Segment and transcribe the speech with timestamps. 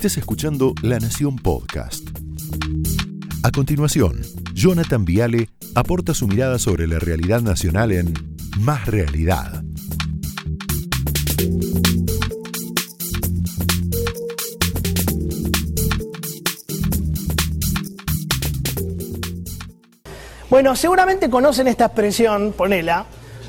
[0.00, 2.08] Estés escuchando La Nación Podcast.
[3.42, 4.22] A continuación,
[4.54, 8.14] Jonathan Viale aporta su mirada sobre la realidad nacional en
[8.60, 9.62] Más Realidad.
[20.48, 23.04] Bueno, seguramente conocen esta expresión, ponela,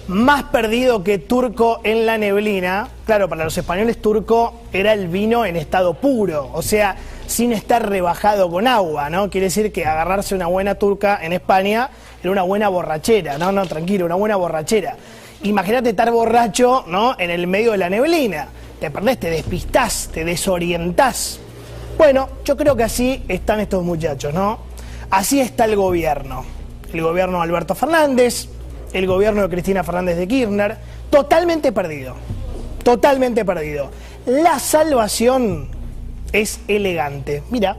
[0.08, 2.90] más perdido que turco en la neblina.
[3.06, 6.96] Claro, para los españoles turco era el vino en estado puro, o sea,
[7.28, 9.30] sin estar rebajado con agua, ¿no?
[9.30, 11.90] Quiere decir que agarrarse una buena turca en España
[12.22, 14.96] era una buena borrachera, no, no, tranquilo, una buena borrachera.
[15.44, 17.16] Imagínate estar borracho, ¿no?
[17.18, 18.48] En el medio de la neblina.
[18.80, 21.40] Te perdés, te despistás, te desorientás.
[21.98, 24.60] Bueno, yo creo que así están estos muchachos, ¿no?
[25.10, 26.46] Así está el gobierno
[26.94, 28.48] el gobierno de Alberto Fernández,
[28.94, 30.78] el gobierno de Cristina Fernández de Kirchner,
[31.10, 32.16] totalmente perdido,
[32.84, 33.90] totalmente perdido.
[34.26, 35.70] La salvación
[36.34, 37.44] es elegante.
[37.50, 37.76] Mira.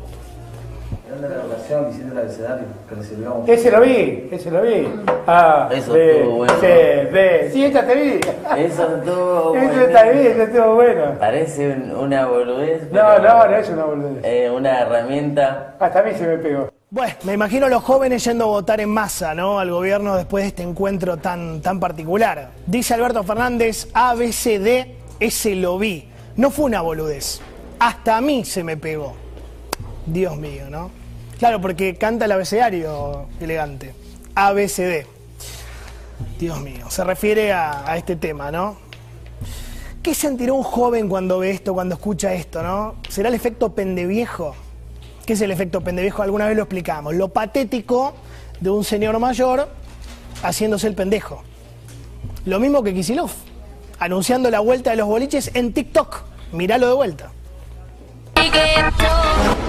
[3.47, 4.89] Ese lo vi, ese lo vi.
[5.27, 6.55] Ah, Eso estuvo bueno.
[6.61, 7.51] Sí, ve.
[7.53, 8.21] Sí, esta te vi.
[8.59, 9.81] Eso estuvo bueno.
[9.83, 11.03] está bien, ese estuvo bueno.
[11.19, 12.91] Parece un- una boludez.
[12.91, 14.25] No, no, no es una boludez.
[14.25, 15.75] eh, una herramienta.
[15.79, 16.71] Hasta a mí se me pegó.
[16.93, 19.59] Bueno, me imagino los jóvenes yendo a votar en masa, ¿no?
[19.59, 22.51] Al gobierno después de este encuentro tan, tan particular.
[22.67, 26.11] Dice Alberto Fernández, ABCD, ese lo vi.
[26.37, 27.41] No fue una boludez.
[27.79, 29.15] Hasta a mí se me pegó.
[30.05, 30.91] Dios mío, ¿no?
[31.39, 33.95] Claro, porque canta el abecedario elegante.
[34.35, 35.07] ABCD.
[36.39, 38.77] Dios mío, se refiere a, a este tema, ¿no?
[40.03, 42.97] ¿Qué sentirá un joven cuando ve esto, cuando escucha esto, no?
[43.09, 44.55] ¿Será el efecto pendeviejo?
[45.27, 46.23] ¿Qué es el efecto pendeviejo?
[46.23, 47.15] Alguna vez lo explicamos.
[47.15, 48.15] Lo patético
[48.61, 49.69] de un señor mayor
[50.43, 51.43] haciéndose el pendejo.
[52.45, 53.31] Lo mismo que Kisilov,
[53.99, 56.23] anunciando la vuelta de los boliches en TikTok.
[56.53, 57.31] Míralo de vuelta.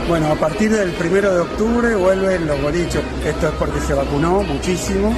[0.07, 3.03] Bueno, a partir del primero de octubre vuelven los bolichos.
[3.25, 5.13] Esto es porque se vacunó muchísimo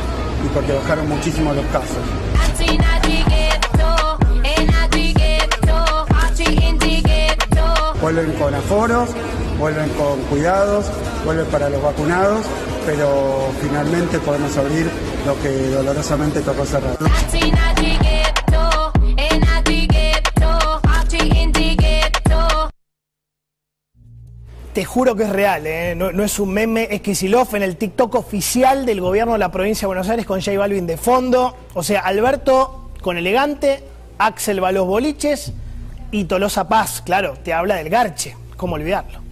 [0.45, 1.97] y porque bajaron muchísimo los casos.
[8.01, 9.09] Vuelven con aforos,
[9.59, 10.85] vuelven con cuidados,
[11.23, 12.45] vuelven para los vacunados,
[12.85, 14.89] pero finalmente podemos abrir
[15.25, 16.97] lo que dolorosamente tocó cerrar.
[24.73, 25.95] Te juro que es real, ¿eh?
[25.95, 29.49] no, no es un meme, es Kisilov en el TikTok oficial del gobierno de la
[29.49, 31.55] provincia de Buenos Aires con J Balvin de fondo.
[31.75, 33.85] O sea, Alberto con elegante,
[34.17, 35.53] Axel va a los boliches
[36.11, 38.35] y Tolosa Paz, claro, te habla del garche.
[38.57, 39.24] ¿Cómo olvidarlo?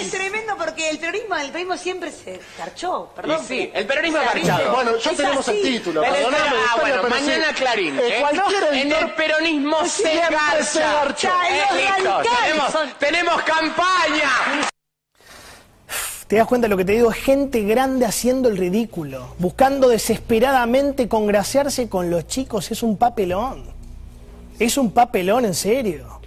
[0.00, 3.40] Es tremendo porque el peronismo, el peronismo siempre se garchó, perdón.
[3.42, 4.58] Y sí, pero- el peronismo o sea, garchado.
[4.58, 4.70] ¿viste?
[4.74, 6.02] Bueno, ya Es tenemos el título.
[6.02, 7.54] En el- Perdóname, ah, bueno, pero mañana sí.
[7.54, 7.98] Clarín.
[7.98, 8.20] Eh, ¿eh?
[8.20, 10.92] cualquier en editor- el peronismo se Siempre se garcha.
[11.04, 11.28] garchó.
[11.28, 14.30] Ya, Eh, listo, radicales tenemos, tenemos campaña.
[16.26, 17.10] ¿Te das cuenta de lo que te digo?
[17.10, 22.70] Es gente grande haciendo el ridículo, buscando desesperadamente congraciarse con los chicos.
[22.70, 23.64] Es un papelón.
[24.58, 26.21] Es un papelón, en serio.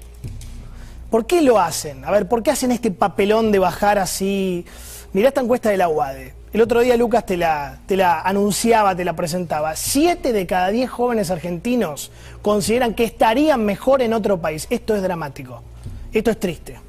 [1.16, 2.03] ¿Por qué lo hacen?
[2.03, 4.66] A ver, ¿por qué hacen este papelón de bajar así?
[5.14, 6.34] Mirá esta encuesta de la UADE.
[6.52, 9.78] El otro día Lucas te la, te la anunciaba, te la presentaba.
[9.78, 12.12] Siete de cada diez jóvenes argentinos
[12.42, 14.68] consideran que estarían mejor en otro país.
[14.70, 15.64] Esto es dramático.
[16.12, 16.81] Esto es triste.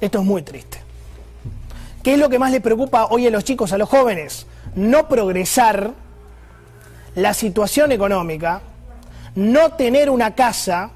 [0.00, 0.80] Esto es muy triste.
[2.02, 4.48] ¿Qué es lo que más le preocupa hoy a los chicos, a los jóvenes?
[4.74, 5.92] No progresar,
[7.14, 8.62] la situación económica,
[9.36, 10.90] no tener una casa,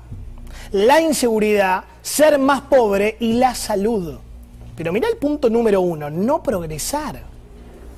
[0.72, 4.19] la inseguridad, ser más pobre y la salud.
[4.74, 7.22] Pero mira el punto número uno, no progresar.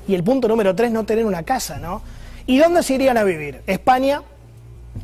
[0.09, 2.03] Y el punto número tres, no tener una casa, ¿no?
[2.47, 3.63] ¿Y dónde se irían a vivir?
[3.67, 4.23] España,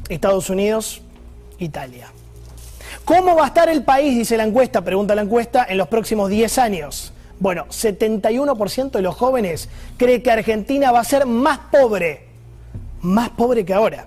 [0.09, 1.03] Estados Unidos,
[1.59, 2.09] Italia.
[3.05, 6.29] ¿Cómo va a estar el país, dice la encuesta, pregunta la encuesta, en los próximos
[6.29, 7.13] 10 años?
[7.39, 12.25] Bueno, 71% de los jóvenes cree que Argentina va a ser más pobre,
[13.03, 14.07] más pobre que ahora.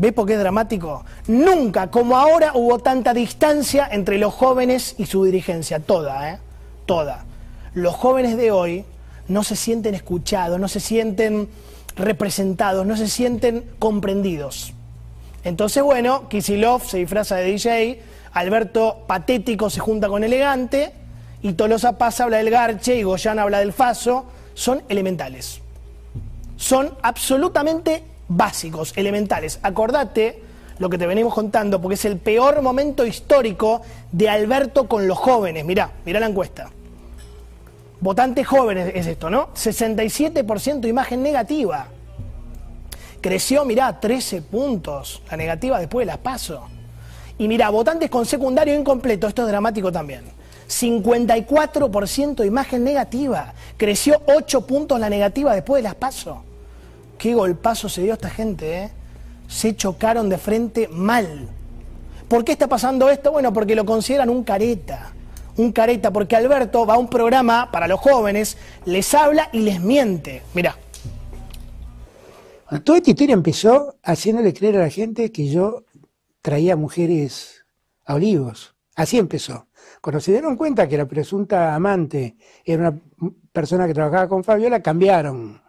[0.00, 1.04] ¿Ve por qué es dramático?
[1.26, 6.38] Nunca, como ahora, hubo tanta distancia entre los jóvenes y su dirigencia, toda, ¿eh?
[6.86, 7.26] Toda.
[7.74, 8.86] Los jóvenes de hoy
[9.28, 11.50] no se sienten escuchados, no se sienten
[11.96, 14.72] representados, no se sienten comprendidos.
[15.44, 18.02] Entonces, bueno, Kisilov se disfraza de DJ,
[18.32, 20.94] Alberto patético se junta con elegante,
[21.42, 24.24] y Tolosa Paz habla del garche y Goyán habla del faso,
[24.54, 25.60] son elementales.
[26.56, 29.58] Son absolutamente básicos, elementales.
[29.62, 30.42] Acordate
[30.78, 33.82] lo que te venimos contando, porque es el peor momento histórico
[34.12, 35.66] de Alberto con los jóvenes.
[35.66, 36.70] Mirá, mirá la encuesta.
[38.00, 39.48] Votantes jóvenes es esto, ¿no?
[39.54, 41.88] 67% imagen negativa.
[43.20, 45.22] Creció, mirá, 13 puntos.
[45.30, 46.66] La negativa después de las paso.
[47.36, 50.24] Y mira, votantes con secundario incompleto, esto es dramático también.
[50.66, 53.52] 54% de imagen negativa.
[53.76, 56.38] Creció 8 puntos la negativa después de las pasos.
[57.20, 58.90] Qué golpazo se dio esta gente, ¿eh?
[59.46, 61.50] Se chocaron de frente mal.
[62.26, 63.30] ¿Por qué está pasando esto?
[63.30, 65.12] Bueno, porque lo consideran un careta.
[65.58, 68.56] Un careta, porque Alberto va a un programa para los jóvenes,
[68.86, 70.40] les habla y les miente.
[70.54, 70.74] Mirá.
[72.82, 75.84] toda esta historia empezó haciéndole creer a la gente que yo
[76.40, 77.66] traía mujeres
[78.06, 78.74] a Olivos.
[78.96, 79.66] Así empezó.
[80.00, 82.98] Cuando se dieron cuenta que la presunta amante era una
[83.52, 85.60] persona que trabajaba con Fabiola, cambiaron.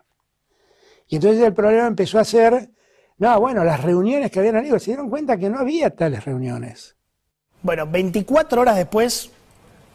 [1.11, 2.69] Y entonces el problema empezó a ser,
[3.17, 6.95] no, bueno, las reuniones que habían Olivos, se dieron cuenta que no había tales reuniones.
[7.61, 9.29] Bueno, 24 horas después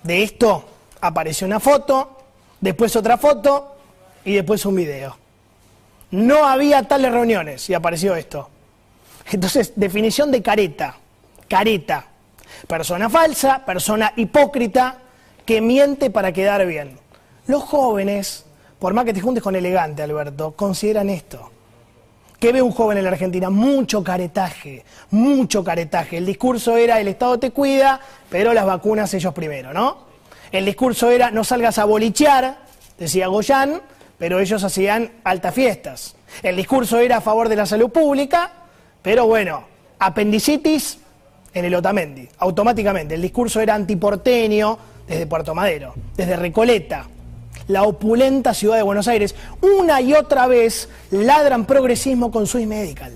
[0.02, 0.62] de esto
[1.00, 2.18] apareció una foto,
[2.60, 3.78] después otra foto
[4.26, 5.16] y después un video.
[6.10, 8.50] No había tales reuniones y apareció esto.
[9.32, 10.96] Entonces, definición de careta.
[11.48, 12.08] Careta.
[12.68, 14.98] Persona falsa, persona hipócrita
[15.46, 16.98] que miente para quedar bien.
[17.46, 18.45] Los jóvenes,
[18.78, 21.50] por más que te juntes con elegante, Alberto, consideran esto.
[22.38, 23.48] ¿Qué ve un joven en la Argentina?
[23.48, 26.18] Mucho caretaje, mucho caretaje.
[26.18, 30.04] El discurso era el Estado te cuida, pero las vacunas ellos primero, ¿no?
[30.52, 32.58] El discurso era no salgas a bolichear,
[32.98, 33.80] decía Goyán,
[34.18, 36.16] pero ellos hacían altas fiestas.
[36.42, 38.52] El discurso era a favor de la salud pública,
[39.00, 39.64] pero bueno,
[39.98, 40.98] apendicitis
[41.54, 43.14] en el Otamendi, automáticamente.
[43.14, 47.06] El discurso era antiporteño desde Puerto Madero, desde Recoleta,
[47.68, 49.34] la opulenta ciudad de Buenos Aires.
[49.60, 53.12] Una y otra vez ladran progresismo con Swiss Medical.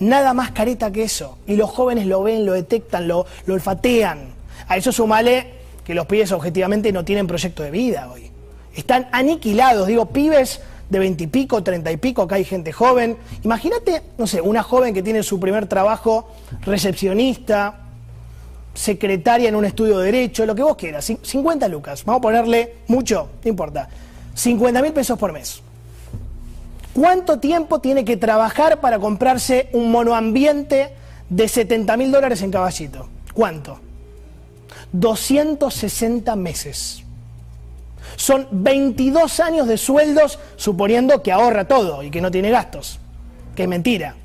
[0.00, 1.38] Nada más careta que eso.
[1.46, 4.28] Y los jóvenes lo ven, lo detectan, lo, lo olfatean.
[4.68, 5.54] A eso sumale
[5.84, 8.30] que los pibes objetivamente no tienen proyecto de vida hoy.
[8.74, 13.16] Están aniquilados, digo, pibes de veintipico, treinta y pico, acá hay gente joven.
[13.42, 16.28] Imagínate, no sé, una joven que tiene su primer trabajo,
[16.62, 17.87] recepcionista,
[18.74, 22.74] secretaria en un estudio de derecho, lo que vos quieras, 50 lucas, vamos a ponerle
[22.86, 23.88] mucho, no importa,
[24.34, 25.62] 50 mil pesos por mes.
[26.94, 30.92] ¿Cuánto tiempo tiene que trabajar para comprarse un monoambiente
[31.28, 33.08] de 70 mil dólares en caballito?
[33.34, 33.78] ¿Cuánto?
[34.92, 37.04] 260 meses.
[38.16, 42.98] Son 22 años de sueldos, suponiendo que ahorra todo y que no tiene gastos,
[43.54, 44.16] que es mentira.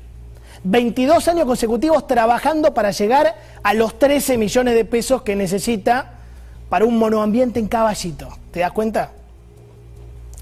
[0.64, 6.12] 22 años consecutivos trabajando para llegar a los 13 millones de pesos que necesita
[6.70, 8.28] para un monoambiente en caballito.
[8.50, 9.12] ¿Te das cuenta?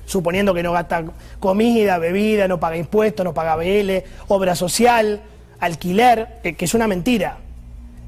[0.07, 1.05] Suponiendo que no gasta
[1.41, 5.21] comida, bebida, no paga impuestos, no paga BL, obra social,
[5.59, 7.39] alquiler, que es una mentira.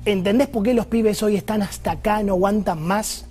[0.05, 3.27] ¿Entendés por qué los pibes hoy están hasta acá, no aguantan más?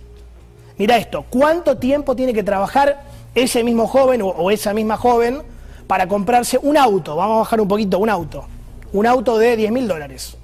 [0.78, 3.04] Mira esto, ¿cuánto tiempo tiene que trabajar
[3.36, 5.42] ese mismo joven o, esa misma joven
[5.88, 7.16] para comprarse un auto?
[7.16, 8.46] Vamos a bajar un poquito, un auto.
[8.94, 10.38] Un auto de 10 mil dólares.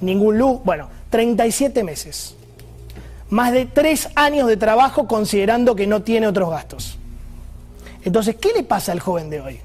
[0.00, 2.36] Ningún luz, bueno, 37 meses.
[3.28, 6.98] Más de 3 años de trabajo considerando que no tiene otros gastos.
[8.02, 9.60] Entonces, ¿qué le pasa al joven de hoy?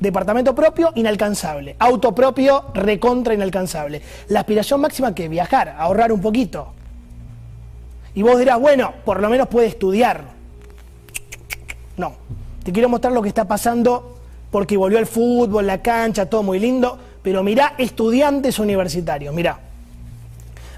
[0.00, 1.76] Departamento propio, inalcanzable.
[1.78, 4.02] Auto propio, recontra inalcanzable.
[4.28, 6.72] La aspiración máxima que viajar, ahorrar un poquito.
[8.14, 10.24] Y vos dirás, bueno, por lo menos puede estudiar.
[11.96, 12.14] No,
[12.64, 14.18] te quiero mostrar lo que está pasando
[14.50, 16.98] porque volvió el fútbol, la cancha, todo muy lindo,
[17.28, 19.60] pero mirá estudiantes universitarios, mirá.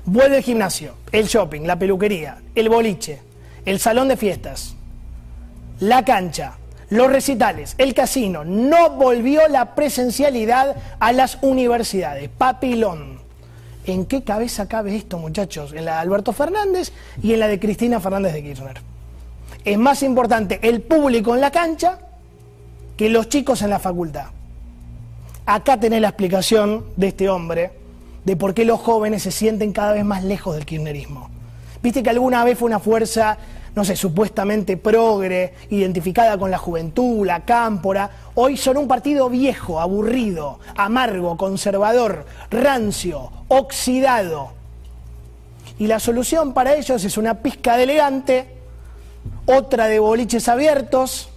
[0.05, 3.21] Vuelve el gimnasio, el shopping, la peluquería, el boliche,
[3.65, 4.75] el salón de fiestas,
[5.79, 6.55] la cancha,
[6.89, 8.43] los recitales, el casino.
[8.45, 12.29] No volvió la presencialidad a las universidades.
[12.37, 13.21] Papilón.
[13.87, 15.73] ¿En qué cabeza cabe esto, muchachos?
[15.73, 16.91] En la de Alberto Fernández
[17.23, 18.81] y en la de Cristina Fernández de Kirchner.
[19.65, 22.01] Es más importante el público en la cancha
[22.97, 24.31] que los chicos en la facultad.
[25.47, 27.73] Acá tenés la explicación de este hombre
[28.25, 31.31] de por qué los jóvenes se sienten cada vez más lejos del kirchnerismo.
[31.83, 33.39] Viste que alguna vez fue una fuerza
[33.75, 39.81] no sé, supuestamente progre, identificada con la juventud, la cámpora, hoy son un partido viejo,
[39.81, 44.53] aburrido, amargo, conservador, rancio, oxidado.
[45.79, 48.55] Y la solución para ellos es una pizca de elegante,
[49.47, 51.30] otra de boliches abiertos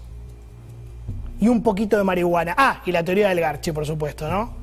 [1.44, 2.56] y un poquito de marihuana.
[2.58, 4.54] Ah, y la teoría del garche, por supuesto, ¿no?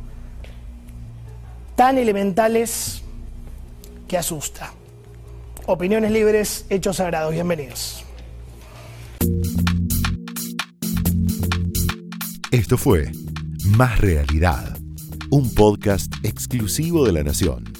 [1.76, 3.02] Tan elementales
[4.08, 4.72] que asusta.
[5.66, 7.34] Opiniones libres, hechos sagrados.
[7.34, 8.02] Bienvenidos.
[12.50, 13.12] Esto fue
[13.76, 14.74] Más Realidad,
[15.30, 17.79] un podcast exclusivo de La Nación.